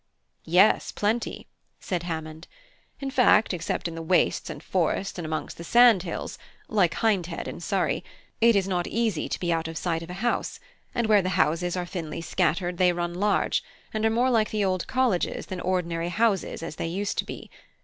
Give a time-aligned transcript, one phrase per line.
[0.47, 1.45] "Yes, plenty,"
[1.79, 2.47] said Hammond;
[2.99, 7.47] "in fact, except in the wastes and forests and amongst the sand hills (like Hindhead
[7.47, 8.03] in Surrey),
[8.41, 10.59] it is not easy to be out of sight of a house;
[10.95, 14.65] and where the houses are thinly scattered they run large, and are more like the
[14.65, 17.51] old colleges than ordinary houses as they used to be.